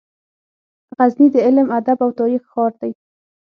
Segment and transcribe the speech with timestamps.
[0.97, 2.91] غزني د علم، ادب او تاریخ ښار دی.